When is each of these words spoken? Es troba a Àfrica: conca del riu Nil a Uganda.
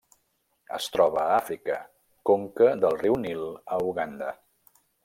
Es 0.77 0.87
troba 0.95 1.19
a 1.25 1.35
Àfrica: 1.35 1.77
conca 2.31 2.73
del 2.87 2.99
riu 3.07 3.21
Nil 3.27 3.47
a 3.79 3.81
Uganda. 3.93 4.37